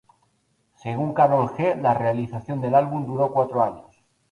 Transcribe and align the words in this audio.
Según 0.77 1.13
Karol 1.13 1.49
G, 1.49 1.79
la 1.79 1.93
realización 1.93 2.59
del 2.59 2.73
álbum 2.73 3.05
duró 3.05 3.31
cuatro 3.31 3.61
años. 3.63 4.03